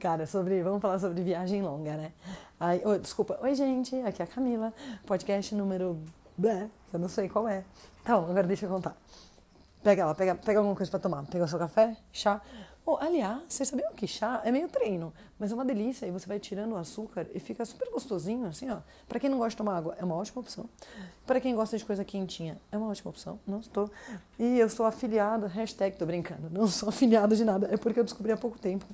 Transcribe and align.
Cara, 0.00 0.26
sobre. 0.26 0.62
Vamos 0.62 0.80
falar 0.80 0.98
sobre 0.98 1.22
viagem 1.22 1.60
longa, 1.60 1.94
né? 1.94 2.12
Ai, 2.58 2.80
oh, 2.86 2.96
desculpa. 2.96 3.38
Oi, 3.42 3.54
gente. 3.54 3.94
Aqui 3.96 4.22
é 4.22 4.24
a 4.24 4.26
Camila. 4.26 4.72
Podcast 5.06 5.54
número. 5.54 6.02
Eu 6.90 6.98
não 6.98 7.06
sei 7.06 7.28
qual 7.28 7.46
é. 7.46 7.62
Então, 8.02 8.24
agora 8.24 8.46
deixa 8.46 8.64
eu 8.64 8.70
contar. 8.70 8.96
Pega 9.82 10.06
lá, 10.06 10.14
pega, 10.14 10.34
pega 10.36 10.58
alguma 10.58 10.74
coisa 10.74 10.90
pra 10.90 10.98
tomar. 10.98 11.26
Pega 11.26 11.44
o 11.44 11.48
seu 11.48 11.58
café, 11.58 11.94
chá. 12.10 12.40
Oh, 12.86 12.96
aliás, 12.96 13.42
vocês 13.46 13.68
sabiam 13.68 13.92
que 13.92 14.06
chá 14.06 14.40
é 14.42 14.50
meio 14.50 14.70
treino, 14.70 15.12
mas 15.38 15.52
é 15.52 15.54
uma 15.54 15.66
delícia 15.66 16.06
e 16.06 16.10
você 16.10 16.26
vai 16.26 16.40
tirando 16.40 16.72
o 16.72 16.76
açúcar 16.78 17.26
e 17.34 17.38
fica 17.38 17.62
super 17.66 17.90
gostosinho, 17.90 18.46
assim, 18.46 18.70
ó. 18.70 18.78
Pra 19.06 19.20
quem 19.20 19.28
não 19.28 19.36
gosta 19.36 19.50
de 19.50 19.56
tomar 19.58 19.76
água, 19.76 19.94
é 19.98 20.04
uma 20.04 20.14
ótima 20.14 20.40
opção. 20.40 20.64
Pra 21.26 21.38
quem 21.40 21.54
gosta 21.54 21.76
de 21.76 21.84
coisa 21.84 22.06
quentinha, 22.06 22.58
é 22.72 22.78
uma 22.78 22.88
ótima 22.88 23.10
opção. 23.10 23.38
Não 23.46 23.60
estou. 23.60 23.90
E 24.38 24.58
eu 24.58 24.70
sou 24.70 24.86
afiliada, 24.86 25.46
hashtag, 25.46 25.98
tô 25.98 26.06
brincando, 26.06 26.48
não 26.50 26.66
sou 26.66 26.88
afiliada 26.88 27.36
de 27.36 27.44
nada. 27.44 27.68
É 27.70 27.76
porque 27.76 28.00
eu 28.00 28.04
descobri 28.04 28.32
há 28.32 28.36
pouco 28.38 28.58
tempo, 28.58 28.86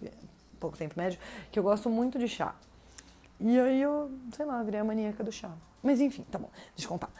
pouco 0.56 0.76
tempo 0.76 0.94
médio, 0.96 1.18
que 1.50 1.58
eu 1.58 1.62
gosto 1.62 1.88
muito 1.88 2.18
de 2.18 2.28
chá. 2.28 2.54
E 3.38 3.58
aí 3.58 3.82
eu, 3.82 4.10
sei 4.34 4.46
lá, 4.46 4.62
virei 4.62 4.80
a 4.80 4.84
maníaca 4.84 5.22
do 5.22 5.30
chá. 5.30 5.50
Mas 5.82 6.00
enfim, 6.00 6.24
tá 6.30 6.38
bom, 6.38 6.50
deixa 6.74 6.86
eu 6.86 6.88
contar. 6.88 7.10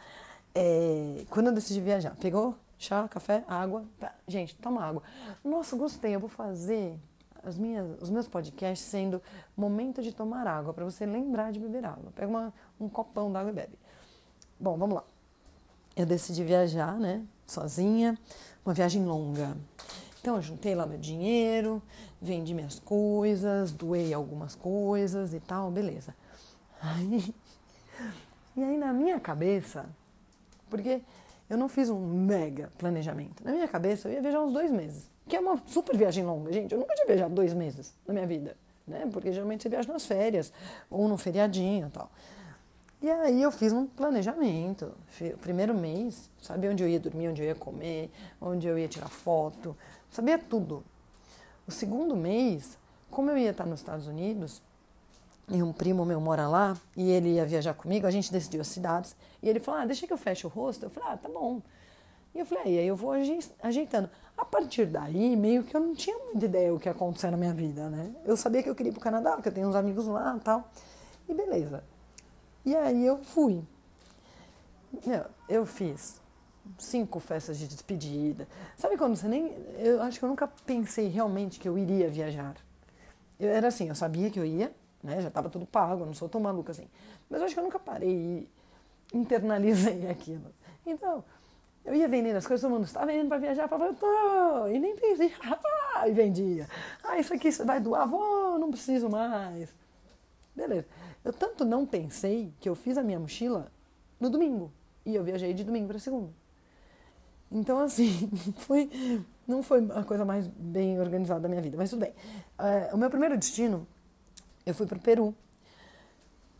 É, 0.53 1.25
quando 1.29 1.47
eu 1.47 1.53
decidi 1.53 1.79
viajar, 1.79 2.15
pegou 2.19 2.55
chá, 2.77 3.07
café, 3.07 3.43
água. 3.47 3.85
Tá, 3.99 4.13
gente, 4.27 4.55
toma 4.55 4.83
água. 4.83 5.03
Nossa, 5.43 5.75
gostei. 5.75 6.15
Eu 6.15 6.19
vou 6.19 6.29
fazer 6.29 6.97
as 7.43 7.57
minhas, 7.57 8.01
os 8.01 8.09
meus 8.09 8.27
podcasts 8.27 8.87
sendo 8.87 9.21
momento 9.55 10.01
de 10.01 10.11
tomar 10.11 10.45
água, 10.47 10.73
para 10.73 10.83
você 10.83 11.05
lembrar 11.05 11.51
de 11.51 11.59
beber 11.59 11.85
água. 11.85 12.11
Pega 12.15 12.27
uma, 12.27 12.53
um 12.79 12.89
copão 12.89 13.31
d'água 13.31 13.51
e 13.51 13.55
bebe. 13.55 13.79
Bom, 14.59 14.77
vamos 14.77 14.95
lá. 14.95 15.03
Eu 15.95 16.05
decidi 16.05 16.43
viajar, 16.43 16.99
né? 16.99 17.23
Sozinha, 17.45 18.17
uma 18.65 18.73
viagem 18.73 19.05
longa. 19.05 19.55
Então 20.27 20.35
eu 20.35 20.41
juntei 20.41 20.75
lá 20.75 20.85
meu 20.85 20.97
dinheiro, 20.97 21.81
vendi 22.21 22.53
minhas 22.53 22.79
coisas, 22.79 23.71
doei 23.71 24.13
algumas 24.13 24.55
coisas 24.55 25.33
e 25.33 25.39
tal, 25.39 25.71
beleza. 25.71 26.13
Aí, 26.81 27.33
e 28.53 28.61
aí 28.61 28.77
na 28.77 28.91
minha 28.91 29.21
cabeça, 29.21 29.85
porque 30.69 31.01
eu 31.49 31.57
não 31.57 31.69
fiz 31.69 31.89
um 31.89 31.97
mega 31.97 32.69
planejamento. 32.77 33.41
Na 33.41 33.53
minha 33.53 33.69
cabeça, 33.69 34.09
eu 34.09 34.15
ia 34.15 34.21
viajar 34.21 34.41
uns 34.41 34.51
dois 34.51 34.69
meses, 34.69 35.09
que 35.29 35.37
é 35.37 35.39
uma 35.39 35.63
super 35.65 35.95
viagem 35.95 36.25
longa, 36.25 36.51
gente. 36.51 36.73
Eu 36.73 36.79
nunca 36.79 36.93
tinha 36.93 37.07
viajado 37.07 37.33
dois 37.33 37.53
meses 37.53 37.93
na 38.05 38.13
minha 38.13 38.27
vida, 38.27 38.57
né? 38.85 39.07
Porque 39.09 39.31
geralmente 39.31 39.63
você 39.63 39.69
viaja 39.69 39.93
nas 39.93 40.05
férias 40.05 40.51
ou 40.89 41.07
no 41.07 41.17
feriadinho 41.17 41.87
e 41.87 41.91
tal. 41.91 42.11
E 42.99 43.09
aí 43.09 43.41
eu 43.41 43.51
fiz 43.51 43.71
um 43.71 43.85
planejamento. 43.85 44.91
O 45.33 45.37
primeiro 45.37 45.73
mês, 45.73 46.29
sabia 46.41 46.71
onde 46.71 46.83
eu 46.83 46.89
ia 46.89 46.99
dormir, 46.99 47.29
onde 47.29 47.43
eu 47.43 47.47
ia 47.47 47.55
comer, 47.55 48.11
onde 48.41 48.67
eu 48.67 48.77
ia 48.77 48.87
tirar 48.87 49.07
foto, 49.07 49.77
sabia 50.09 50.39
tudo. 50.39 50.83
O 51.67 51.71
segundo 51.71 52.15
mês, 52.15 52.77
como 53.11 53.29
eu 53.29 53.37
ia 53.37 53.51
estar 53.51 53.65
nos 53.65 53.81
Estados 53.81 54.07
Unidos, 54.07 54.63
e 55.49 55.61
um 55.61 55.71
primo 55.71 56.03
meu 56.03 56.19
mora 56.19 56.47
lá, 56.47 56.75
e 56.95 57.09
ele 57.09 57.35
ia 57.35 57.45
viajar 57.45 57.73
comigo, 57.73 58.07
a 58.07 58.11
gente 58.11 58.31
decidiu 58.31 58.61
as 58.61 58.67
cidades, 58.67 59.15
e 59.41 59.47
ele 59.47 59.59
falou, 59.59 59.81
ah, 59.81 59.85
deixa 59.85 60.07
que 60.07 60.11
eu 60.11 60.17
feche 60.17 60.45
o 60.45 60.49
rosto. 60.49 60.85
Eu 60.85 60.89
falei, 60.89 61.09
ah, 61.13 61.17
tá 61.17 61.29
bom. 61.29 61.61
E 62.33 62.39
eu 62.39 62.45
falei, 62.45 62.79
aí 62.79 62.87
eu 62.87 62.95
vou 62.95 63.13
ajeitando. 63.61 64.09
A 64.35 64.43
partir 64.43 64.85
daí, 64.87 65.35
meio 65.35 65.63
que 65.63 65.75
eu 65.75 65.81
não 65.81 65.95
tinha 65.95 66.17
muita 66.17 66.45
ideia 66.45 66.71
do 66.71 66.79
que 66.79 66.87
ia 66.87 66.91
acontecer 66.91 67.31
na 67.31 67.37
minha 67.37 67.53
vida, 67.53 67.89
né? 67.89 68.13
Eu 68.25 68.35
sabia 68.35 68.61
que 68.61 68.69
eu 68.69 68.75
queria 68.75 68.89
ir 68.89 68.93
pro 68.93 69.01
Canadá, 69.01 69.33
porque 69.33 69.49
eu 69.49 69.53
tenho 69.53 69.67
uns 69.67 69.75
amigos 69.75 70.05
lá 70.07 70.35
e 70.35 70.39
tal. 70.41 70.69
E 71.29 71.33
beleza. 71.33 71.83
E 72.67 72.75
aí 72.75 73.05
eu 73.05 73.17
fui. 73.19 73.63
Eu 75.47 75.65
fiz 75.65 76.19
cinco 76.77 77.17
festas 77.17 77.57
de 77.57 77.65
despedida. 77.65 78.45
Sabe 78.75 78.97
quando 78.97 79.15
você 79.15 79.25
nem. 79.25 79.55
Eu 79.79 80.01
acho 80.01 80.19
que 80.19 80.25
eu 80.25 80.27
nunca 80.27 80.49
pensei 80.65 81.07
realmente 81.07 81.61
que 81.61 81.69
eu 81.69 81.77
iria 81.77 82.09
viajar. 82.09 82.57
Eu, 83.39 83.47
era 83.47 83.69
assim, 83.69 83.87
eu 83.87 83.95
sabia 83.95 84.29
que 84.29 84.37
eu 84.37 84.43
ia, 84.43 84.75
né? 85.01 85.21
Já 85.21 85.29
estava 85.29 85.49
tudo 85.49 85.65
pago, 85.65 86.01
eu 86.01 86.07
não 86.07 86.13
sou 86.13 86.27
tão 86.27 86.41
maluca 86.41 86.73
assim. 86.73 86.89
Mas 87.29 87.39
eu 87.39 87.45
acho 87.45 87.53
que 87.55 87.59
eu 87.61 87.63
nunca 87.63 87.79
parei 87.79 88.11
e 89.13 89.17
internalizei 89.17 90.05
aquilo. 90.11 90.53
Então, 90.85 91.23
eu 91.85 91.95
ia 91.95 92.09
vendendo 92.09 92.35
as 92.35 92.45
coisas, 92.45 92.61
todo 92.61 92.73
mundo 92.73 92.83
estava 92.83 93.13
indo 93.13 93.29
para 93.29 93.37
viajar, 93.37 93.69
falava, 93.69 93.91
eu 93.91 93.95
tô, 93.95 94.67
e 94.67 94.77
nem 94.77 94.93
pensei, 94.97 95.33
ah, 95.95 96.05
e 96.05 96.11
vendia. 96.11 96.67
Ah, 97.01 97.17
isso 97.17 97.33
aqui 97.33 97.49
você 97.49 97.63
vai 97.63 97.79
doar, 97.79 98.05
vou, 98.05 98.59
não 98.59 98.69
preciso 98.71 99.09
mais. 99.09 99.73
Beleza. 100.53 100.85
Eu 101.27 101.33
tanto 101.33 101.65
não 101.65 101.85
pensei 101.85 102.53
que 102.57 102.69
eu 102.69 102.73
fiz 102.73 102.97
a 102.97 103.03
minha 103.03 103.19
mochila 103.19 103.69
no 104.17 104.29
domingo. 104.29 104.71
E 105.05 105.13
eu 105.13 105.25
viajei 105.25 105.53
de 105.53 105.61
domingo 105.61 105.89
para 105.89 105.99
segunda. 105.99 106.31
Então, 107.51 107.79
assim, 107.79 108.29
foi, 108.59 108.89
não 109.45 109.61
foi 109.61 109.85
a 109.93 110.05
coisa 110.05 110.23
mais 110.23 110.47
bem 110.47 110.97
organizada 111.01 111.41
da 111.41 111.49
minha 111.49 111.61
vida, 111.61 111.75
mas 111.75 111.89
tudo 111.89 111.99
bem. 111.99 112.11
Uh, 112.57 112.95
o 112.95 112.97
meu 112.97 113.09
primeiro 113.09 113.37
destino 113.37 113.85
eu 114.65 114.73
fui 114.73 114.87
para 114.87 114.97
o 114.97 115.01
Peru. 115.01 115.35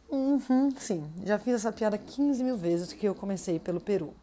Uhum, 0.09 0.69
sim, 0.71 1.09
já 1.23 1.39
fiz 1.39 1.55
essa 1.55 1.71
piada 1.71 1.97
15 1.97 2.43
mil 2.43 2.57
vezes 2.57 2.91
que 2.91 3.05
eu 3.05 3.15
comecei 3.15 3.59
pelo 3.59 3.79
Peru. 3.79 4.13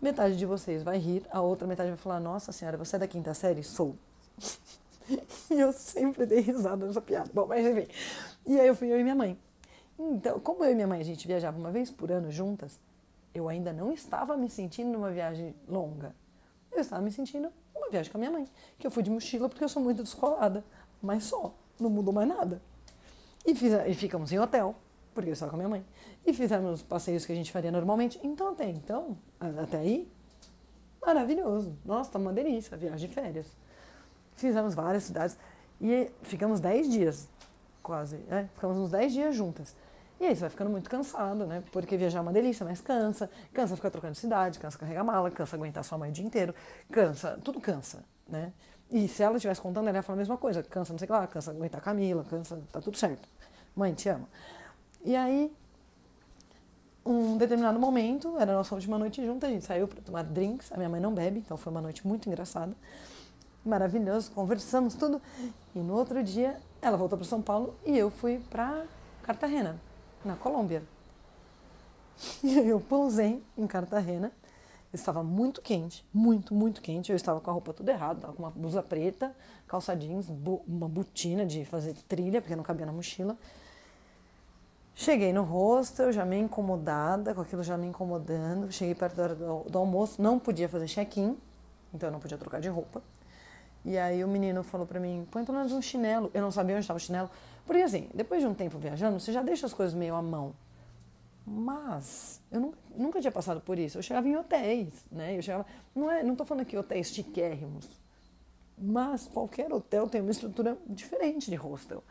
Metade 0.00 0.36
de 0.36 0.46
vocês 0.46 0.84
vai 0.84 0.98
rir, 0.98 1.26
a 1.32 1.40
outra 1.40 1.66
metade 1.66 1.88
vai 1.88 1.98
falar: 1.98 2.20
Nossa 2.20 2.52
senhora, 2.52 2.76
você 2.76 2.94
é 2.94 3.00
da 3.00 3.08
quinta 3.08 3.34
série? 3.34 3.64
Sou. 3.64 3.96
e 5.50 5.58
eu 5.58 5.72
sempre 5.72 6.26
dei 6.26 6.38
risada 6.38 6.86
nessa 6.86 7.00
piada. 7.00 7.28
Bom, 7.34 7.46
mas 7.48 7.66
enfim. 7.66 7.88
E 8.46 8.60
aí 8.60 8.68
eu 8.68 8.76
fui 8.76 8.92
eu 8.92 9.00
e 9.00 9.02
minha 9.02 9.16
mãe. 9.16 9.36
Então, 9.98 10.40
como 10.40 10.64
eu 10.64 10.72
e 10.72 10.74
minha 10.74 10.86
mãe 10.86 11.00
a 11.00 11.04
gente 11.04 11.26
viajava 11.26 11.58
uma 11.58 11.70
vez 11.70 11.90
por 11.90 12.10
ano 12.10 12.30
juntas, 12.30 12.80
eu 13.34 13.48
ainda 13.48 13.72
não 13.72 13.92
estava 13.92 14.36
me 14.36 14.48
sentindo 14.48 14.90
numa 14.90 15.10
viagem 15.10 15.54
longa. 15.68 16.14
Eu 16.70 16.80
estava 16.80 17.02
me 17.02 17.10
sentindo 17.10 17.52
uma 17.74 17.88
viagem 17.88 18.10
com 18.10 18.18
a 18.18 18.20
minha 18.20 18.30
mãe, 18.30 18.48
que 18.78 18.86
eu 18.86 18.90
fui 18.90 19.02
de 19.02 19.10
mochila 19.10 19.48
porque 19.48 19.62
eu 19.62 19.68
sou 19.68 19.82
muito 19.82 20.02
descolada, 20.02 20.64
mas 21.02 21.24
só, 21.24 21.54
não 21.78 21.90
mudou 21.90 22.12
mais 22.12 22.28
nada. 22.28 22.60
E, 23.44 23.54
fiz, 23.54 23.72
e 23.86 23.94
ficamos 23.94 24.32
em 24.32 24.38
hotel, 24.38 24.74
porque 25.14 25.30
eu 25.30 25.34
estava 25.34 25.50
com 25.50 25.56
a 25.56 25.58
minha 25.58 25.68
mãe. 25.68 25.84
E 26.26 26.32
fizemos 26.32 26.80
os 26.80 26.82
passeios 26.82 27.26
que 27.26 27.32
a 27.32 27.34
gente 27.34 27.52
faria 27.52 27.70
normalmente. 27.70 28.18
Então, 28.22 28.48
até 28.48 28.68
então, 28.68 29.16
até 29.62 29.78
aí, 29.78 30.10
maravilhoso. 31.00 31.76
Nossa, 31.84 32.10
tá 32.10 32.18
uma 32.18 32.32
delícia, 32.32 32.76
viagem 32.76 33.08
de 33.08 33.14
férias. 33.14 33.46
Fizemos 34.34 34.74
várias 34.74 35.04
cidades 35.04 35.36
e 35.80 36.10
ficamos 36.22 36.60
10 36.60 36.90
dias, 36.90 37.28
quase. 37.84 38.16
Né? 38.16 38.48
Ficamos 38.54 38.76
uns 38.78 38.90
10 38.90 39.12
dias 39.12 39.36
juntas. 39.36 39.76
E 40.18 40.24
aí 40.24 40.34
você 40.34 40.40
vai 40.40 40.50
ficando 40.50 40.70
muito 40.70 40.88
cansado, 40.88 41.46
né? 41.46 41.62
Porque 41.70 41.96
viajar 41.96 42.20
é 42.20 42.22
uma 42.22 42.32
delícia, 42.32 42.64
mas 42.64 42.80
cansa. 42.80 43.28
Cansa 43.52 43.76
ficar 43.76 43.90
trocando 43.90 44.14
de 44.14 44.20
cidade, 44.20 44.58
cansa 44.58 44.78
carregar 44.78 45.04
mala, 45.04 45.30
cansa 45.30 45.56
aguentar 45.56 45.84
sua 45.84 45.98
mãe 45.98 46.10
o 46.10 46.12
dia 46.12 46.24
inteiro. 46.24 46.54
Cansa, 46.90 47.38
tudo 47.44 47.60
cansa, 47.60 48.04
né? 48.28 48.52
E 48.90 49.08
se 49.08 49.22
ela 49.22 49.36
estivesse 49.36 49.60
contando, 49.60 49.88
ela 49.88 49.98
ia 49.98 50.02
falar 50.02 50.16
a 50.16 50.18
mesma 50.18 50.36
coisa. 50.36 50.62
Cansa 50.62 50.92
não 50.92 50.98
sei 50.98 51.06
o 51.06 51.08
que 51.08 51.12
lá, 51.12 51.26
cansa 51.26 51.50
aguentar 51.50 51.80
Camila, 51.80 52.24
cansa, 52.24 52.60
tá 52.72 52.80
tudo 52.80 52.96
certo. 52.96 53.28
Mãe, 53.74 53.92
te 53.92 54.08
amo. 54.08 54.28
E 55.04 55.16
aí, 55.16 55.52
um 57.04 57.36
determinado 57.36 57.78
momento, 57.78 58.38
era 58.38 58.52
a 58.52 58.54
nossa 58.54 58.74
última 58.74 58.98
noite 58.98 59.24
junto, 59.24 59.44
a 59.44 59.48
gente 59.48 59.64
saiu 59.64 59.86
para 59.86 60.00
tomar 60.00 60.22
drinks. 60.22 60.72
A 60.72 60.76
minha 60.76 60.88
mãe 60.88 61.00
não 61.00 61.12
bebe, 61.12 61.40
então 61.40 61.56
foi 61.56 61.70
uma 61.70 61.82
noite 61.82 62.06
muito 62.06 62.28
engraçada. 62.28 62.74
Maravilhoso, 63.64 64.30
conversamos 64.30 64.94
tudo. 64.94 65.20
E 65.74 65.78
no 65.80 65.94
outro 65.94 66.22
dia, 66.22 66.58
ela 66.84 66.96
voltou 66.96 67.18
para 67.18 67.26
São 67.26 67.42
Paulo 67.42 67.74
e 67.84 67.96
eu 67.96 68.10
fui 68.10 68.40
para 68.50 68.84
Cartagena, 69.22 69.80
na 70.24 70.36
Colômbia. 70.36 70.82
E 72.44 72.68
eu 72.68 72.78
pousei 72.78 73.42
em 73.58 73.66
Cartagena 73.66 74.30
Estava 74.94 75.24
muito 75.24 75.60
quente, 75.60 76.06
muito, 76.14 76.54
muito 76.54 76.80
quente. 76.80 77.10
Eu 77.10 77.16
estava 77.16 77.40
com 77.40 77.50
a 77.50 77.52
roupa 77.52 77.72
tudo 77.72 77.88
errado, 77.88 78.18
estava 78.18 78.32
com 78.32 78.44
uma 78.44 78.50
blusa 78.50 78.80
preta, 78.80 79.34
calça 79.66 79.96
jeans, 79.96 80.28
uma 80.68 80.88
botina 80.88 81.44
de 81.44 81.64
fazer 81.64 81.94
trilha, 82.08 82.40
porque 82.40 82.54
não 82.54 82.62
cabia 82.62 82.86
na 82.86 82.92
mochila. 82.92 83.36
Cheguei 84.94 85.32
no 85.32 85.42
hostel, 85.42 86.12
já 86.12 86.24
meio 86.24 86.44
incomodada, 86.44 87.34
com 87.34 87.40
aquilo 87.40 87.64
já 87.64 87.76
me 87.76 87.88
incomodando. 87.88 88.70
Cheguei 88.70 88.94
perto 88.94 89.16
da 89.16 89.22
hora 89.24 89.34
do, 89.34 89.64
do 89.68 89.78
almoço, 89.78 90.22
não 90.22 90.38
podia 90.38 90.68
fazer 90.68 90.86
check-in, 90.86 91.36
então 91.92 92.08
eu 92.08 92.12
não 92.12 92.20
podia 92.20 92.38
trocar 92.38 92.60
de 92.60 92.68
roupa. 92.68 93.02
E 93.84 93.98
aí 93.98 94.24
o 94.24 94.28
menino 94.28 94.62
falou 94.62 94.86
para 94.86 94.98
mim, 94.98 95.26
põe 95.30 95.44
pelo 95.44 95.58
menos 95.58 95.72
um 95.72 95.82
chinelo. 95.82 96.30
Eu 96.32 96.40
não 96.40 96.50
sabia 96.50 96.74
onde 96.74 96.84
estava 96.84 96.96
o 96.96 97.00
chinelo. 97.00 97.30
Porque 97.66 97.82
assim, 97.82 98.08
depois 98.14 98.40
de 98.40 98.46
um 98.46 98.54
tempo 98.54 98.78
viajando, 98.78 99.20
você 99.20 99.32
já 99.32 99.42
deixa 99.42 99.66
as 99.66 99.74
coisas 99.74 99.94
meio 99.94 100.14
à 100.14 100.22
mão. 100.22 100.54
Mas 101.46 102.40
eu 102.50 102.60
nunca, 102.60 102.78
nunca 102.96 103.20
tinha 103.20 103.32
passado 103.32 103.60
por 103.60 103.78
isso. 103.78 103.98
Eu 103.98 104.02
chegava 104.02 104.26
em 104.26 104.36
hotéis, 104.36 105.04
né? 105.12 105.36
Eu 105.36 105.42
chegava, 105.42 105.66
não 105.94 106.10
é, 106.10 106.22
não 106.22 106.34
tô 106.34 106.44
falando 106.44 106.62
aqui 106.62 106.76
hotéis 106.76 107.08
chiquérrimos, 107.08 107.86
mas 108.78 109.26
qualquer 109.28 109.70
hotel 109.70 110.08
tem 110.08 110.22
uma 110.22 110.30
estrutura 110.30 110.78
diferente 110.86 111.50
de 111.50 111.56
hostel. 111.56 112.02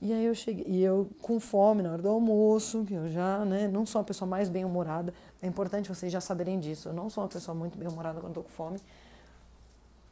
E 0.00 0.12
aí 0.12 0.24
eu 0.24 0.34
cheguei, 0.34 0.64
e 0.66 0.82
eu 0.82 1.08
com 1.22 1.38
fome 1.38 1.82
na 1.82 1.92
hora 1.92 2.02
do 2.02 2.08
almoço, 2.08 2.84
que 2.84 2.94
eu 2.94 3.08
já, 3.08 3.44
né, 3.44 3.68
não 3.68 3.86
sou 3.86 4.00
a 4.00 4.04
pessoa 4.04 4.28
mais 4.28 4.48
bem-humorada. 4.48 5.14
É 5.40 5.46
importante 5.46 5.88
vocês 5.88 6.12
já 6.12 6.20
saberem 6.20 6.58
disso. 6.58 6.88
Eu 6.88 6.92
não 6.92 7.08
sou 7.08 7.24
uma 7.24 7.28
pessoa 7.28 7.54
muito 7.54 7.78
bem-humorada 7.78 8.20
quando 8.20 8.32
estou 8.32 8.44
com 8.44 8.50
fome. 8.50 8.78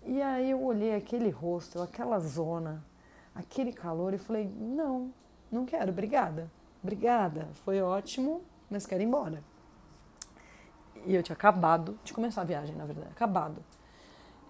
E 0.04 0.20
aí 0.20 0.50
eu 0.50 0.62
olhei 0.62 0.94
aquele 0.94 1.30
hostel, 1.30 1.82
aquela 1.82 2.18
zona, 2.18 2.84
aquele 3.34 3.72
calor 3.72 4.14
e 4.14 4.18
falei: 4.18 4.50
"Não, 4.58 5.12
não 5.50 5.64
quero, 5.64 5.90
obrigada". 5.90 6.50
Obrigada, 6.82 7.48
foi 7.64 7.80
ótimo, 7.80 8.42
mas 8.68 8.86
quero 8.86 9.02
ir 9.02 9.06
embora. 9.06 9.40
E 11.06 11.14
eu 11.14 11.22
tinha 11.22 11.34
acabado 11.34 11.98
de 12.02 12.12
começar 12.12 12.40
a 12.42 12.44
viagem, 12.44 12.74
na 12.74 12.84
verdade, 12.84 13.10
acabado. 13.10 13.62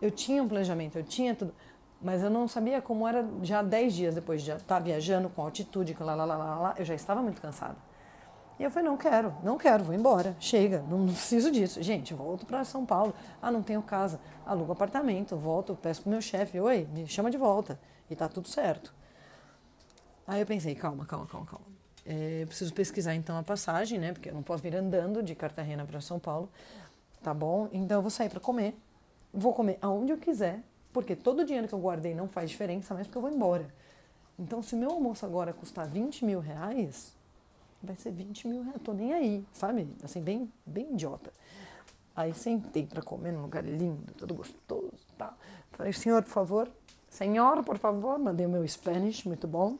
Eu 0.00 0.10
tinha 0.10 0.42
um 0.42 0.48
planejamento, 0.48 0.96
eu 0.98 1.04
tinha 1.04 1.34
tudo, 1.34 1.54
Mas 2.00 2.22
eu 2.22 2.30
não 2.30 2.48
sabia 2.48 2.82
como 2.82 3.06
era 3.06 3.24
já 3.42 3.62
10 3.62 3.94
dias 3.94 4.14
depois 4.14 4.42
de 4.42 4.50
estar 4.50 4.64
tá 4.64 4.78
viajando 4.80 5.28
com 5.28 5.42
altitude, 5.42 5.94
com 5.94 6.02
lá, 6.04 6.14
lá, 6.16 6.24
lá, 6.24 6.36
lá, 6.36 6.58
lá, 6.58 6.74
eu 6.76 6.84
já 6.84 6.94
estava 6.94 7.22
muito 7.22 7.40
cansada. 7.40 7.76
E 8.62 8.64
eu 8.64 8.70
falei, 8.70 8.88
não 8.88 8.96
quero, 8.96 9.34
não 9.42 9.58
quero, 9.58 9.82
vou 9.82 9.92
embora, 9.92 10.36
chega, 10.38 10.84
não 10.88 11.06
preciso 11.06 11.50
disso. 11.50 11.82
Gente, 11.82 12.14
volto 12.14 12.46
para 12.46 12.64
São 12.64 12.86
Paulo. 12.86 13.12
Ah, 13.42 13.50
não 13.50 13.60
tenho 13.60 13.82
casa, 13.82 14.20
alugo 14.46 14.70
apartamento, 14.70 15.36
volto, 15.36 15.74
peço 15.74 16.02
pro 16.02 16.10
meu 16.10 16.22
chefe, 16.22 16.60
oi, 16.60 16.86
me 16.94 17.04
chama 17.08 17.28
de 17.28 17.36
volta. 17.36 17.76
E 18.08 18.14
tá 18.14 18.28
tudo 18.28 18.46
certo. 18.46 18.94
Aí 20.24 20.40
eu 20.40 20.46
pensei, 20.46 20.76
calma, 20.76 21.04
calma, 21.04 21.26
calma, 21.26 21.44
calma. 21.44 21.66
É, 22.06 22.46
preciso 22.46 22.72
pesquisar 22.72 23.16
então 23.16 23.36
a 23.36 23.42
passagem, 23.42 23.98
né? 23.98 24.12
Porque 24.12 24.28
eu 24.28 24.34
não 24.34 24.44
posso 24.44 24.62
vir 24.62 24.76
andando 24.76 25.24
de 25.24 25.34
Cartagena 25.34 25.84
para 25.84 26.00
São 26.00 26.20
Paulo. 26.20 26.48
Tá 27.20 27.34
bom? 27.34 27.68
Então 27.72 27.98
eu 27.98 28.02
vou 28.02 28.12
sair 28.12 28.28
para 28.28 28.38
comer. 28.38 28.76
Vou 29.34 29.52
comer 29.52 29.76
aonde 29.82 30.12
eu 30.12 30.18
quiser, 30.18 30.60
porque 30.92 31.16
todo 31.16 31.40
o 31.40 31.44
dinheiro 31.44 31.66
que 31.66 31.74
eu 31.74 31.80
guardei 31.80 32.14
não 32.14 32.28
faz 32.28 32.48
diferença, 32.48 32.94
mas 32.94 33.08
porque 33.08 33.18
eu 33.18 33.22
vou 33.22 33.30
embora. 33.32 33.66
Então, 34.38 34.62
se 34.62 34.76
meu 34.76 34.90
almoço 34.92 35.26
agora 35.26 35.52
custar 35.52 35.88
20 35.88 36.24
mil 36.24 36.38
reais, 36.38 37.20
vai 37.82 37.96
ser 37.96 38.12
20 38.12 38.48
mil 38.48 38.62
reais. 38.62 38.80
Tô 38.82 38.92
nem 38.92 39.12
aí, 39.12 39.44
sabe? 39.52 39.88
Assim, 40.02 40.20
bem, 40.20 40.50
bem 40.64 40.92
idiota. 40.92 41.32
Aí 42.14 42.34
sentei 42.34 42.86
para 42.86 43.02
comer 43.02 43.32
num 43.32 43.42
lugar 43.42 43.64
lindo, 43.64 44.12
todo 44.14 44.34
gostoso, 44.34 44.92
tá? 45.16 45.34
Falei, 45.72 45.92
senhor, 45.92 46.22
por 46.22 46.30
favor, 46.30 46.70
senhor, 47.08 47.64
por 47.64 47.78
favor, 47.78 48.18
mandei 48.18 48.44
o 48.44 48.50
meu 48.50 48.66
Spanish, 48.68 49.24
muito 49.24 49.48
bom. 49.48 49.78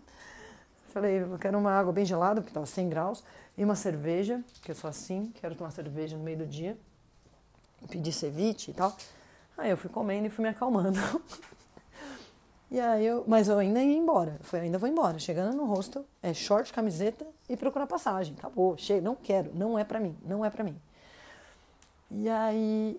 Falei, 0.89 1.23
eu 1.23 1.39
quero 1.39 1.59
uma 1.59 1.73
água 1.73 1.93
bem 1.93 2.05
gelada, 2.05 2.41
porque 2.41 2.51
estava 2.51 2.67
100 2.67 2.89
graus, 2.89 3.25
e 3.57 3.65
uma 3.65 3.75
cerveja, 3.75 4.43
que 4.63 4.71
eu 4.71 4.75
sou 4.75 4.89
assim, 4.89 5.31
quero 5.41 5.55
tomar 5.55 5.71
cerveja 5.71 6.17
no 6.17 6.25
meio 6.25 6.39
do 6.39 6.47
dia. 6.47 6.77
Pedi 7.89 8.13
ceviche 8.13 8.71
e 8.71 8.75
tal. 8.75 8.97
Aí 9.57 9.71
eu 9.71 9.77
fui 9.77 9.91
comendo 9.91 10.27
e 10.27 10.31
fui 10.31 10.43
me 10.43 10.49
acalmando. 10.49 10.99
e 12.73 12.81
aí 12.81 13.05
eu, 13.05 13.23
mas 13.27 13.49
eu 13.49 13.59
ainda 13.59 13.83
ia 13.83 13.99
embora, 13.99 14.41
eu 14.51 14.59
ainda 14.59 14.79
vou 14.79 14.89
embora. 14.89 15.19
Chegando 15.19 15.55
no 15.55 15.67
hostel, 15.67 16.07
é 16.23 16.33
short, 16.33 16.73
camiseta 16.73 17.27
e 17.47 17.55
procurar 17.55 17.87
passagem. 17.87 18.35
Acabou, 18.39 18.79
chega, 18.79 19.03
não 19.03 19.15
quero, 19.15 19.51
não 19.55 19.79
é 19.79 19.85
para 19.85 20.01
mim, 20.01 20.17
não 20.25 20.43
é 20.43 20.49
para 20.49 20.65
mim. 20.65 20.75
E 22.11 22.31
aí 22.31 22.99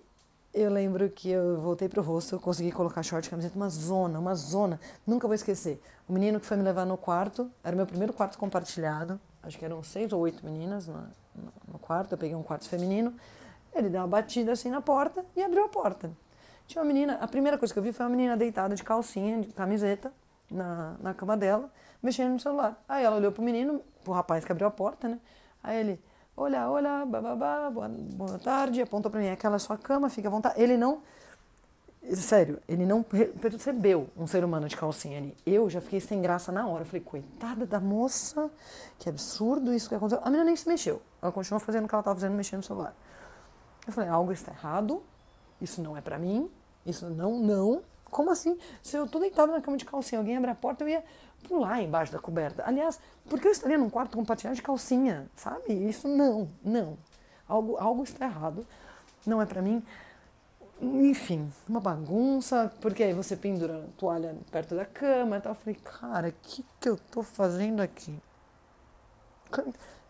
eu 0.54 0.70
lembro 0.70 1.10
que 1.10 1.28
eu 1.28 1.60
voltei 1.60 1.88
pro 1.88 2.02
rosto, 2.02 2.36
eu 2.36 2.40
consegui 2.40 2.70
colocar 2.70 3.02
short, 3.02 3.28
camiseta, 3.28 3.56
uma 3.56 3.68
zona, 3.68 4.16
uma 4.16 4.36
zona. 4.36 4.78
Nunca 5.04 5.26
vou 5.26 5.34
esquecer. 5.34 5.82
O 6.08 6.12
menino 6.12 6.38
que 6.38 6.46
foi 6.46 6.56
me 6.56 6.62
levar 6.62 6.86
no 6.86 6.96
quarto, 6.96 7.50
era 7.64 7.74
meu 7.74 7.84
primeiro 7.84 8.12
quarto 8.12 8.38
compartilhado. 8.38 9.18
Acho 9.42 9.58
que 9.58 9.64
eram 9.64 9.82
seis 9.82 10.12
ou 10.12 10.20
oito 10.20 10.46
meninas 10.46 10.86
no, 10.86 11.02
no 11.66 11.80
quarto. 11.80 12.12
Eu 12.12 12.18
peguei 12.18 12.36
um 12.36 12.44
quarto 12.44 12.68
feminino. 12.68 13.12
Ele 13.74 13.88
deu 13.88 14.00
uma 14.02 14.06
batida 14.06 14.52
assim 14.52 14.70
na 14.70 14.80
porta 14.80 15.26
e 15.34 15.42
abriu 15.42 15.64
a 15.64 15.68
porta. 15.68 16.12
Tinha 16.66 16.82
uma 16.82 16.88
menina, 16.88 17.18
a 17.20 17.28
primeira 17.28 17.58
coisa 17.58 17.72
que 17.72 17.78
eu 17.78 17.82
vi 17.82 17.92
foi 17.92 18.04
uma 18.04 18.10
menina 18.10 18.36
deitada 18.36 18.74
de 18.74 18.82
calcinha, 18.82 19.40
de 19.40 19.48
camiseta, 19.48 20.12
na, 20.50 20.96
na 21.00 21.14
cama 21.14 21.36
dela, 21.36 21.70
mexendo 22.02 22.32
no 22.32 22.40
celular. 22.40 22.82
Aí 22.88 23.04
ela 23.04 23.16
olhou 23.16 23.32
pro 23.32 23.42
menino, 23.42 23.82
pro 24.02 24.12
rapaz 24.12 24.44
que 24.44 24.52
abriu 24.52 24.66
a 24.66 24.70
porta, 24.70 25.08
né? 25.08 25.18
Aí 25.62 25.78
ele, 25.78 26.00
Olá, 26.36 26.68
olá, 26.68 27.06
bababá, 27.06 27.70
boa, 27.70 27.88
boa 27.88 28.38
tarde, 28.40 28.82
apontou 28.82 29.08
para 29.08 29.20
mim, 29.20 29.28
aquela 29.28 29.54
é 29.54 29.58
sua 29.60 29.78
cama, 29.78 30.10
fica 30.10 30.26
à 30.26 30.30
vontade. 30.32 30.60
Ele 30.60 30.76
não, 30.76 31.00
sério, 32.12 32.60
ele 32.68 32.84
não 32.84 33.04
percebeu 33.04 34.08
um 34.16 34.26
ser 34.26 34.44
humano 34.44 34.66
de 34.66 34.76
calcinha 34.76 35.18
ali. 35.18 35.36
Eu 35.46 35.70
já 35.70 35.80
fiquei 35.80 36.00
sem 36.00 36.20
graça 36.20 36.50
na 36.50 36.66
hora. 36.66 36.82
Eu 36.82 36.86
falei, 36.86 37.02
coitada 37.02 37.64
da 37.64 37.78
moça, 37.78 38.50
que 38.98 39.08
absurdo 39.08 39.72
isso 39.72 39.88
que 39.88 39.94
aconteceu. 39.94 40.20
A 40.24 40.28
menina 40.28 40.44
nem 40.44 40.56
se 40.56 40.68
mexeu, 40.68 41.00
ela 41.22 41.30
continuou 41.30 41.60
fazendo 41.60 41.84
o 41.84 41.88
que 41.88 41.94
ela 41.94 42.00
estava 42.00 42.16
fazendo, 42.16 42.34
mexendo 42.34 42.58
no 42.58 42.64
celular. 42.64 42.96
Eu 43.86 43.92
falei, 43.92 44.10
algo 44.10 44.32
está 44.32 44.50
errado, 44.50 45.04
isso 45.60 45.82
não 45.82 45.96
é 45.96 46.00
para 46.00 46.18
mim, 46.18 46.50
isso 46.84 47.08
não, 47.10 47.38
não. 47.38 47.82
Como 48.10 48.30
assim? 48.30 48.58
Se 48.82 48.96
eu 48.96 49.06
tô 49.06 49.18
deitado 49.18 49.50
na 49.50 49.60
cama 49.60 49.76
de 49.76 49.84
calcinha, 49.84 50.20
alguém 50.20 50.36
abre 50.36 50.50
a 50.50 50.54
porta, 50.54 50.84
eu 50.84 50.88
ia 50.88 51.04
pular 51.48 51.82
embaixo 51.82 52.12
da 52.12 52.18
coberta. 52.18 52.62
Aliás, 52.66 53.00
por 53.28 53.40
que 53.40 53.48
eu 53.48 53.52
estaria 53.52 53.78
num 53.78 53.90
quarto 53.90 54.16
compartilhado 54.16 54.56
de 54.56 54.62
calcinha? 54.62 55.28
Sabe? 55.36 55.72
Isso 55.72 56.08
não, 56.08 56.48
não. 56.62 56.96
Algo, 57.48 57.76
algo 57.76 58.02
está 58.02 58.26
errado. 58.26 58.66
Não 59.26 59.40
é 59.40 59.46
para 59.46 59.62
mim. 59.62 59.82
Enfim, 60.80 61.50
uma 61.68 61.80
bagunça, 61.80 62.72
porque 62.80 63.02
aí 63.02 63.12
você 63.12 63.36
pendura 63.36 63.84
a 63.84 63.98
toalha 63.98 64.36
perto 64.50 64.74
da 64.74 64.84
cama 64.84 65.38
e 65.38 65.40
tal. 65.40 65.52
Eu 65.52 65.56
falei, 65.56 65.80
cara, 65.82 66.28
o 66.28 66.34
que, 66.42 66.64
que 66.80 66.88
eu 66.88 66.96
tô 67.10 67.22
fazendo 67.22 67.80
aqui? 67.80 68.14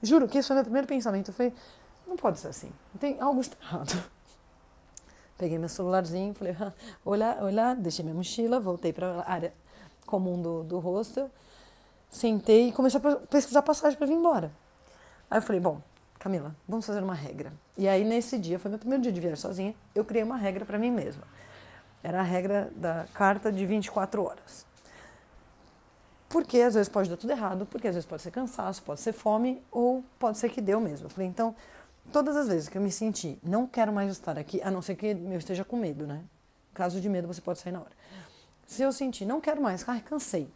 Juro 0.03 0.29
que 0.29 0.39
esse 0.39 0.49
foi 0.49 0.57
meu 0.57 0.65
primeiro 0.65 0.87
pensamento. 0.87 1.29
Eu 1.29 1.35
falei, 1.35 1.55
não 2.07 2.17
pode 2.17 2.39
ser 2.39 2.49
assim. 2.49 2.73
Tem 2.99 3.21
algo 3.21 3.41
está 3.41 3.57
errado. 3.63 4.11
Peguei 5.37 5.59
meu 5.59 5.69
celularzinho, 5.69 6.33
falei, 6.35 6.57
olá, 7.05 7.39
olá, 7.41 7.75
deixei 7.75 8.05
minha 8.05 8.15
mochila, 8.15 8.61
voltei 8.61 8.93
para 8.93 9.23
a 9.23 9.33
área 9.33 9.53
comum 10.07 10.41
do, 10.41 10.63
do 10.63 10.79
hostel, 10.79 11.31
sentei 12.09 12.69
e 12.69 12.73
comecei 12.73 13.01
a 13.01 13.17
pesquisar 13.27 13.63
passagem 13.63 13.99
para 13.99 14.07
vir 14.07 14.15
embora. 14.15 14.53
Aí 15.29 15.39
eu 15.39 15.43
falei, 15.43 15.61
bom, 15.61 15.81
Camila, 16.19 16.55
vamos 16.69 16.87
fazer 16.87 17.03
uma 17.03 17.15
regra. 17.15 17.53
E 17.77 17.89
aí 17.89 18.05
nesse 18.05 18.39
dia, 18.39 18.59
foi 18.59 18.69
meu 18.69 18.79
primeiro 18.79 19.03
dia 19.03 19.13
de 19.13 19.21
viagem 19.21 19.37
sozinha, 19.37 19.75
eu 19.95 20.05
criei 20.05 20.23
uma 20.23 20.37
regra 20.37 20.65
para 20.65 20.79
mim 20.79 20.91
mesma. 20.91 21.25
Era 22.03 22.21
a 22.21 22.23
regra 22.23 22.71
da 22.77 23.07
carta 23.13 23.51
de 23.51 23.67
24 23.67 24.23
horas. 24.23 24.65
Porque 26.29 26.61
às 26.61 26.75
vezes 26.75 26.89
pode 26.89 27.11
dar 27.11 27.17
tudo 27.17 27.31
errado, 27.31 27.67
porque 27.67 27.89
às 27.89 27.95
vezes 27.95 28.09
pode 28.09 28.23
ser 28.23 28.31
cansaço, 28.31 28.83
pode 28.83 29.01
ser 29.01 29.13
fome 29.13 29.63
ou 29.71 30.05
pode 30.19 30.39
ser 30.39 30.49
que 30.49 30.61
deu 30.61 30.81
mesmo. 30.81 31.07
Eu 31.07 31.11
falei, 31.11 31.29
então, 31.29 31.55
todas 32.13 32.37
as 32.37 32.49
vezes 32.49 32.69
que 32.69 32.79
eu 32.79 32.83
me 32.83 32.91
senti, 32.91 33.39
não 33.43 33.67
quero 33.67 33.93
mais 33.93 34.11
estar 34.11 34.39
aqui, 34.39 34.61
a 34.63 34.71
não 34.71 34.83
ser 34.83 34.95
que 34.95 35.07
eu 35.07 35.39
esteja 35.39 35.65
com 35.65 35.77
medo, 35.77 36.07
né? 36.07 36.23
Caso 36.73 37.01
de 37.01 37.09
medo, 37.09 37.27
você 37.29 37.41
pode 37.41 37.59
sair 37.59 37.73
na 37.73 37.81
hora. 37.81 37.93
Se 38.67 38.83
eu 38.83 38.93
sentir, 38.93 39.25
não 39.25 39.41
quero 39.41 39.61
mais, 39.63 39.89
ai, 39.89 40.01
cansei, 40.01 40.49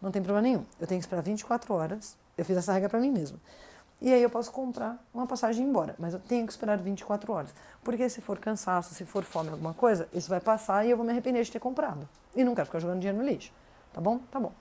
não 0.00 0.10
tem 0.10 0.22
problema 0.22 0.42
nenhum. 0.42 0.64
Eu 0.80 0.86
tenho 0.86 1.00
que 1.00 1.04
esperar 1.04 1.22
24 1.22 1.72
horas. 1.74 2.16
Eu 2.36 2.44
fiz 2.44 2.56
essa 2.56 2.72
regra 2.72 2.88
para 2.88 2.98
mim 2.98 3.10
mesma. 3.10 3.38
E 4.00 4.12
aí 4.12 4.22
eu 4.22 4.30
posso 4.30 4.50
comprar 4.50 4.98
uma 5.12 5.26
passagem 5.26 5.62
e 5.62 5.66
ir 5.66 5.68
embora, 5.68 5.94
mas 5.98 6.14
eu 6.14 6.20
tenho 6.20 6.46
que 6.46 6.52
esperar 6.52 6.78
24 6.78 7.30
horas. 7.30 7.54
Porque 7.84 8.08
se 8.08 8.22
for 8.22 8.38
cansaço, 8.38 8.94
se 8.94 9.04
for 9.04 9.22
fome, 9.22 9.50
alguma 9.50 9.74
coisa, 9.74 10.08
isso 10.12 10.30
vai 10.30 10.40
passar 10.40 10.86
e 10.86 10.90
eu 10.90 10.96
vou 10.96 11.04
me 11.04 11.12
arrepender 11.12 11.44
de 11.44 11.52
ter 11.52 11.60
comprado. 11.60 12.08
E 12.34 12.42
não 12.42 12.54
quero 12.54 12.66
ficar 12.66 12.78
jogando 12.78 13.00
dinheiro 13.00 13.18
no 13.18 13.28
lixo. 13.28 13.52
Tá 13.92 14.00
bom? 14.00 14.18
Tá 14.30 14.40
bom. 14.40 14.52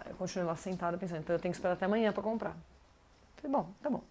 Aí 0.00 0.10
eu 0.10 0.16
continuei 0.16 0.48
lá 0.48 0.56
sentada 0.56 0.98
pensando, 0.98 1.20
então 1.20 1.36
eu 1.36 1.40
tenho 1.40 1.52
que 1.52 1.58
esperar 1.58 1.74
até 1.74 1.84
amanhã 1.84 2.12
para 2.12 2.24
comprar. 2.24 2.56
Falei, 3.36 3.52
bom, 3.52 3.68
tá 3.80 3.88
bom. 3.88 4.02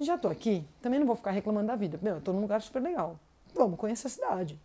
Já 0.00 0.18
tô 0.18 0.28
aqui, 0.28 0.66
também 0.80 0.98
não 0.98 1.06
vou 1.06 1.16
ficar 1.16 1.30
reclamando 1.30 1.68
da 1.68 1.76
vida. 1.76 1.98
Meu, 2.02 2.16
eu 2.16 2.20
tô 2.20 2.32
num 2.32 2.40
lugar 2.40 2.60
super 2.62 2.82
legal. 2.82 3.18
Vamos 3.54 3.78
conhecer 3.78 4.06
a 4.06 4.10
cidade. 4.10 4.58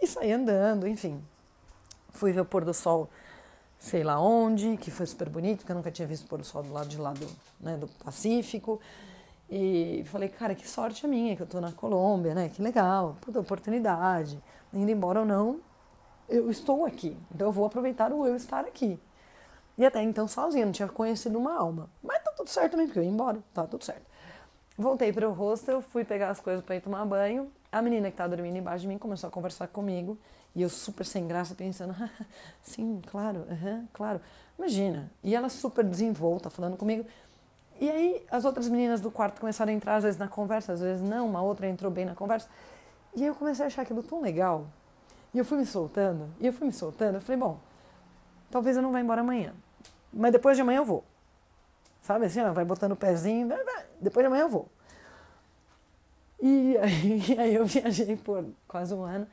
E 0.00 0.06
saí 0.06 0.32
andando, 0.32 0.86
enfim. 0.86 1.22
Fui 2.10 2.32
ver 2.32 2.40
o 2.40 2.44
pôr 2.44 2.64
do 2.64 2.74
sol 2.74 3.08
sei 3.80 4.04
lá 4.04 4.20
onde, 4.20 4.76
que 4.76 4.90
foi 4.90 5.06
super 5.06 5.28
bonito, 5.30 5.60
porque 5.60 5.72
eu 5.72 5.76
nunca 5.76 5.90
tinha 5.90 6.06
visto 6.06 6.24
o 6.24 6.28
pôr 6.28 6.38
do 6.38 6.44
sol 6.44 6.62
do 6.62 6.72
lado 6.72 6.88
de 6.88 6.98
lá 6.98 7.12
do, 7.12 7.26
né, 7.58 7.78
do 7.78 7.88
Pacífico. 8.04 8.78
E 9.50 10.04
falei, 10.06 10.28
cara, 10.28 10.54
que 10.54 10.68
sorte 10.68 11.04
a 11.04 11.08
minha 11.08 11.34
que 11.34 11.42
eu 11.42 11.46
tô 11.46 11.60
na 11.60 11.72
Colômbia, 11.72 12.34
né? 12.34 12.48
Que 12.50 12.62
legal, 12.62 13.16
puta 13.20 13.40
oportunidade. 13.40 14.38
Indo 14.72 14.90
embora 14.92 15.20
ou 15.20 15.26
não, 15.26 15.60
eu 16.28 16.48
estou 16.50 16.84
aqui. 16.84 17.16
Então 17.34 17.48
eu 17.48 17.52
vou 17.52 17.64
aproveitar 17.64 18.12
o 18.12 18.24
eu 18.24 18.36
estar 18.36 18.64
aqui. 18.64 19.00
E 19.76 19.84
até 19.84 20.02
então 20.02 20.28
sozinha, 20.28 20.66
não 20.66 20.72
tinha 20.72 20.86
conhecido 20.86 21.36
uma 21.36 21.58
alma. 21.58 21.88
Mas 22.02 22.22
tá 22.22 22.30
tudo 22.36 22.48
certo 22.48 22.72
também, 22.72 22.86
porque 22.86 23.00
eu 23.00 23.02
ia 23.02 23.10
embora, 23.10 23.38
tá 23.52 23.66
tudo 23.66 23.84
certo. 23.84 24.09
Voltei 24.80 25.12
para 25.12 25.28
o 25.28 25.32
hostel, 25.34 25.82
fui 25.82 26.06
pegar 26.06 26.30
as 26.30 26.40
coisas 26.40 26.64
para 26.64 26.74
ir 26.74 26.80
tomar 26.80 27.04
banho. 27.04 27.52
A 27.70 27.82
menina 27.82 28.10
que 28.10 28.16
tá 28.16 28.26
dormindo 28.26 28.56
embaixo 28.56 28.80
de 28.80 28.88
mim 28.88 28.96
começou 28.96 29.28
a 29.28 29.30
conversar 29.30 29.68
comigo. 29.68 30.16
E 30.54 30.62
eu 30.62 30.70
super 30.70 31.04
sem 31.04 31.28
graça, 31.28 31.54
pensando, 31.54 31.94
sim, 32.62 32.98
claro, 33.06 33.44
claro. 33.92 34.22
Imagina. 34.58 35.12
E 35.22 35.36
ela 35.36 35.50
super 35.50 35.84
desenvolta, 35.84 36.48
falando 36.48 36.78
comigo. 36.78 37.04
E 37.78 37.90
aí 37.90 38.24
as 38.30 38.46
outras 38.46 38.70
meninas 38.70 39.02
do 39.02 39.10
quarto 39.10 39.38
começaram 39.38 39.70
a 39.70 39.74
entrar, 39.74 39.96
às 39.96 40.04
vezes 40.04 40.18
na 40.18 40.28
conversa, 40.28 40.72
às 40.72 40.80
vezes 40.80 41.02
não, 41.02 41.26
uma 41.26 41.42
outra 41.42 41.68
entrou 41.68 41.92
bem 41.92 42.06
na 42.06 42.14
conversa. 42.14 42.48
E 43.14 43.20
aí 43.20 43.26
eu 43.26 43.34
comecei 43.34 43.66
a 43.66 43.66
achar 43.66 43.82
aquilo 43.82 44.02
tão 44.02 44.22
legal. 44.22 44.66
E 45.34 45.38
eu 45.38 45.44
fui 45.44 45.58
me 45.58 45.66
soltando, 45.66 46.26
e 46.40 46.46
eu 46.46 46.54
fui 46.54 46.66
me 46.66 46.72
soltando. 46.72 47.16
Eu 47.16 47.20
falei, 47.20 47.38
bom, 47.38 47.58
talvez 48.50 48.78
eu 48.78 48.82
não 48.82 48.92
vá 48.92 48.98
embora 48.98 49.20
amanhã. 49.20 49.52
Mas 50.10 50.32
depois 50.32 50.56
de 50.56 50.62
amanhã 50.62 50.78
eu 50.78 50.86
vou. 50.86 51.04
Sabe 52.02 52.26
assim, 52.26 52.40
ela 52.40 52.52
vai 52.52 52.64
botando 52.64 52.92
o 52.92 52.96
pezinho, 52.96 53.48
depois 54.00 54.24
de 54.24 54.26
amanhã 54.26 54.42
eu 54.42 54.48
vou. 54.48 54.68
E 56.40 56.76
aí, 56.80 57.38
aí 57.38 57.54
eu 57.54 57.66
viajei 57.66 58.16
por 58.16 58.44
quase 58.66 58.94
um 58.94 59.04
ano 59.04 59.26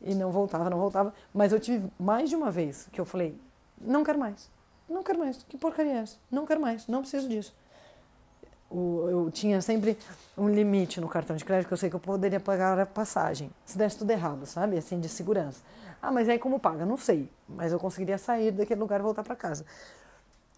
e 0.00 0.14
não 0.14 0.30
voltava, 0.30 0.70
não 0.70 0.78
voltava. 0.78 1.12
Mas 1.34 1.52
eu 1.52 1.60
tive 1.60 1.90
mais 1.98 2.30
de 2.30 2.36
uma 2.36 2.50
vez 2.50 2.88
que 2.92 3.00
eu 3.00 3.04
falei: 3.04 3.38
não 3.80 4.04
quero 4.04 4.18
mais, 4.18 4.48
não 4.88 5.02
quero 5.02 5.18
mais, 5.18 5.42
que 5.42 5.58
porcaria 5.58 5.92
é 5.92 5.96
essa? 5.98 6.16
Não 6.30 6.46
quero 6.46 6.60
mais, 6.60 6.86
não 6.86 7.00
preciso 7.00 7.28
disso. 7.28 7.54
O, 8.68 9.06
eu 9.08 9.30
tinha 9.30 9.60
sempre 9.62 9.96
um 10.36 10.48
limite 10.48 11.00
no 11.00 11.08
cartão 11.08 11.36
de 11.36 11.44
crédito 11.44 11.68
que 11.68 11.74
eu 11.74 11.78
sei 11.78 11.88
que 11.88 11.94
eu 11.94 12.00
poderia 12.00 12.40
pagar 12.40 12.78
a 12.78 12.86
passagem, 12.86 13.50
se 13.64 13.78
desse 13.78 13.98
tudo 13.98 14.10
errado, 14.10 14.44
sabe? 14.44 14.76
Assim, 14.76 14.98
de 14.98 15.08
segurança. 15.08 15.62
Ah, 16.02 16.10
mas 16.10 16.28
aí 16.28 16.38
como 16.38 16.58
paga? 16.58 16.84
Não 16.84 16.96
sei, 16.96 17.30
mas 17.48 17.72
eu 17.72 17.78
conseguiria 17.78 18.18
sair 18.18 18.50
daquele 18.50 18.80
lugar 18.80 19.00
e 19.00 19.02
voltar 19.02 19.22
para 19.22 19.36
casa. 19.36 19.64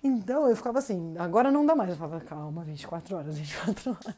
Então 0.03 0.49
eu 0.49 0.55
ficava 0.55 0.79
assim, 0.79 1.17
agora 1.19 1.51
não 1.51 1.67
dá 1.67 1.75
mais. 1.75 1.91
Eu 1.91 1.97
falava, 1.97 2.21
calma, 2.21 2.63
24 2.63 3.17
horas, 3.17 3.39
24 3.39 3.91
horas. 3.99 4.17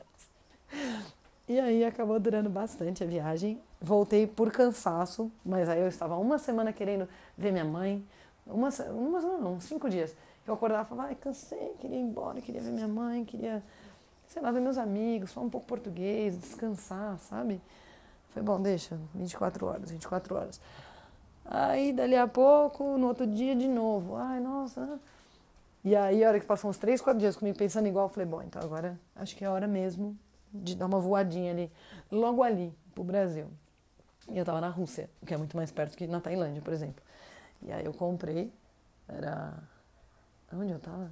E 1.48 1.58
aí 1.58 1.84
acabou 1.84 2.20
durando 2.20 2.48
bastante 2.50 3.02
a 3.02 3.06
viagem. 3.06 3.60
Voltei 3.80 4.26
por 4.26 4.52
cansaço, 4.52 5.32
mas 5.44 5.68
aí 5.68 5.80
eu 5.80 5.88
estava 5.88 6.16
uma 6.16 6.38
semana 6.38 6.72
querendo 6.72 7.08
ver 7.36 7.50
minha 7.50 7.64
mãe. 7.64 8.04
Uma, 8.46 8.70
semana 8.70 9.38
não, 9.38 9.60
cinco 9.60 9.88
dias. 9.88 10.14
Eu 10.46 10.54
acordava 10.54 10.84
e 10.84 10.88
falava, 10.88 11.08
ai, 11.08 11.14
cansei, 11.14 11.74
queria 11.78 11.96
ir 11.96 12.02
embora, 12.02 12.40
queria 12.40 12.60
ver 12.60 12.70
minha 12.70 12.88
mãe, 12.88 13.24
queria, 13.24 13.62
sei 14.26 14.42
lá, 14.42 14.50
ver 14.50 14.60
meus 14.60 14.78
amigos, 14.78 15.32
falar 15.32 15.46
um 15.46 15.50
pouco 15.50 15.66
português, 15.66 16.36
descansar, 16.38 17.18
sabe? 17.18 17.60
Foi 18.30 18.42
bom, 18.42 18.60
deixa, 18.60 18.98
24 19.14 19.66
horas, 19.66 19.90
24 19.90 20.34
horas. 20.36 20.60
Aí, 21.44 21.92
dali 21.92 22.16
a 22.16 22.28
pouco, 22.28 22.96
no 22.96 23.08
outro 23.08 23.26
dia, 23.26 23.56
de 23.56 23.66
novo. 23.66 24.16
Ai, 24.16 24.40
nossa. 24.40 25.00
E 25.84 25.96
aí, 25.96 26.24
a 26.24 26.28
hora 26.28 26.40
que 26.40 26.46
passou 26.46 26.70
uns 26.70 26.76
3, 26.76 27.00
4 27.00 27.18
dias 27.18 27.36
comigo 27.36 27.56
pensando 27.56 27.88
igual, 27.88 28.06
eu 28.06 28.08
falei, 28.10 28.28
bom, 28.28 28.42
então 28.42 28.60
agora 28.62 28.98
acho 29.16 29.34
que 29.34 29.44
é 29.44 29.48
hora 29.48 29.66
mesmo 29.66 30.16
de 30.52 30.74
dar 30.74 30.86
uma 30.86 30.98
voadinha 31.00 31.52
ali, 31.52 31.72
logo 32.10 32.42
ali, 32.42 32.74
pro 32.94 33.02
Brasil. 33.04 33.46
E 34.28 34.36
eu 34.36 34.44
tava 34.44 34.60
na 34.60 34.68
Rússia, 34.68 35.08
que 35.24 35.32
é 35.32 35.36
muito 35.36 35.56
mais 35.56 35.70
perto 35.70 35.96
que 35.96 36.06
na 36.06 36.20
Tailândia, 36.20 36.60
por 36.60 36.72
exemplo. 36.72 37.02
E 37.62 37.72
aí 37.72 37.84
eu 37.84 37.92
comprei, 37.92 38.52
era 39.08 39.54
Onde 40.52 40.72
eu 40.72 40.80
tava? 40.80 41.10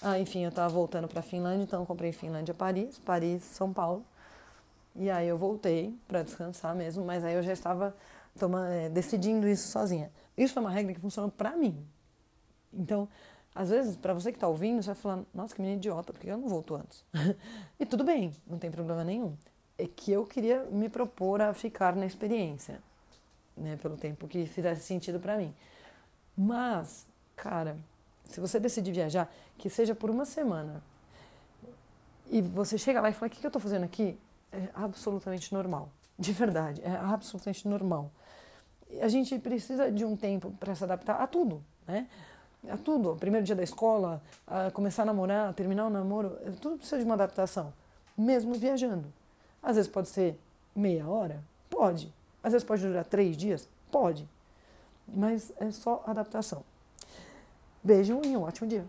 Ah, 0.00 0.18
enfim, 0.18 0.44
eu 0.44 0.52
tava 0.52 0.72
voltando 0.72 1.08
pra 1.08 1.22
Finlândia, 1.22 1.64
então 1.64 1.80
eu 1.80 1.86
comprei 1.86 2.12
Finlândia, 2.12 2.54
Paris, 2.54 2.98
Paris, 2.98 3.42
São 3.42 3.72
Paulo. 3.72 4.04
E 4.94 5.10
aí 5.10 5.26
eu 5.26 5.36
voltei 5.36 5.98
para 6.06 6.22
descansar 6.22 6.74
mesmo, 6.74 7.04
mas 7.04 7.24
aí 7.24 7.34
eu 7.34 7.42
já 7.42 7.52
estava 7.52 7.96
tomando, 8.38 8.70
é, 8.70 8.88
decidindo 8.88 9.48
isso 9.48 9.68
sozinha. 9.68 10.10
Isso 10.36 10.54
foi 10.54 10.62
uma 10.62 10.70
regra 10.70 10.94
que 10.94 11.00
funcionou 11.00 11.30
para 11.30 11.56
mim. 11.56 11.84
Então, 12.72 13.08
às 13.54 13.70
vezes, 13.70 13.96
para 13.96 14.12
você 14.12 14.32
que 14.32 14.36
está 14.36 14.48
ouvindo, 14.48 14.82
você 14.82 14.88
vai 14.88 14.96
falar, 14.96 15.22
nossa, 15.32 15.54
que 15.54 15.60
menina 15.60 15.78
idiota, 15.78 16.12
porque 16.12 16.28
eu 16.28 16.36
não 16.36 16.48
volto 16.48 16.74
antes. 16.74 17.04
e 17.78 17.86
tudo 17.86 18.02
bem, 18.02 18.32
não 18.46 18.58
tem 18.58 18.70
problema 18.70 19.04
nenhum. 19.04 19.36
É 19.78 19.86
que 19.86 20.10
eu 20.10 20.24
queria 20.26 20.64
me 20.64 20.88
propor 20.88 21.40
a 21.40 21.54
ficar 21.54 21.94
na 21.94 22.04
experiência, 22.04 22.80
né, 23.56 23.76
pelo 23.80 23.96
tempo 23.96 24.26
que 24.26 24.44
fizesse 24.46 24.82
sentido 24.82 25.20
para 25.20 25.36
mim. 25.36 25.54
Mas, 26.36 27.06
cara, 27.36 27.76
se 28.28 28.40
você 28.40 28.58
decidir 28.58 28.92
viajar, 28.92 29.32
que 29.56 29.70
seja 29.70 29.94
por 29.94 30.10
uma 30.10 30.24
semana, 30.24 30.82
e 32.30 32.42
você 32.42 32.76
chega 32.76 33.00
lá 33.00 33.10
e 33.10 33.12
fala: 33.12 33.28
O 33.28 33.30
que, 33.30 33.38
que 33.38 33.46
eu 33.46 33.48
estou 33.48 33.62
fazendo 33.62 33.84
aqui? 33.84 34.18
É 34.50 34.68
absolutamente 34.74 35.52
normal. 35.52 35.88
De 36.18 36.32
verdade, 36.32 36.80
é 36.82 36.90
absolutamente 36.90 37.68
normal. 37.68 38.10
A 39.00 39.08
gente 39.08 39.38
precisa 39.38 39.90
de 39.90 40.04
um 40.04 40.16
tempo 40.16 40.52
para 40.52 40.74
se 40.74 40.84
adaptar 40.84 41.20
a 41.20 41.26
tudo, 41.26 41.64
né? 41.86 42.08
A 42.68 42.76
tudo. 42.76 43.16
Primeiro 43.16 43.44
dia 43.44 43.54
da 43.54 43.62
escola, 43.62 44.22
a 44.46 44.70
começar 44.70 45.02
a 45.02 45.06
namorar, 45.06 45.52
terminar 45.54 45.86
o 45.86 45.90
namoro, 45.90 46.36
é, 46.44 46.50
tudo 46.50 46.76
precisa 46.78 46.98
de 46.98 47.04
uma 47.04 47.14
adaptação, 47.14 47.72
mesmo 48.16 48.54
viajando. 48.54 49.12
Às 49.62 49.76
vezes 49.76 49.90
pode 49.90 50.08
ser 50.08 50.38
meia 50.74 51.08
hora? 51.08 51.42
Pode. 51.68 52.12
Às 52.42 52.52
vezes 52.52 52.66
pode 52.66 52.82
durar 52.82 53.04
três 53.04 53.36
dias? 53.36 53.68
Pode. 53.90 54.28
Mas 55.06 55.52
é 55.58 55.70
só 55.70 56.02
adaptação. 56.06 56.62
Beijo 57.82 58.20
e 58.24 58.36
um 58.36 58.42
ótimo 58.42 58.68
dia. 58.68 58.84